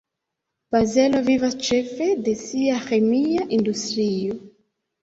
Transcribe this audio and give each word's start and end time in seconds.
Bazelo 0.75 1.21
vivas 1.27 1.53
ĉefe 1.69 2.09
de 2.29 2.35
sia 2.43 2.81
ĥemia 2.89 3.47
industrio. 3.61 4.43